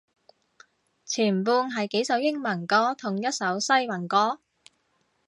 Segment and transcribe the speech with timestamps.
[1.05, 4.39] 前半係幾首英文歌同一首西文歌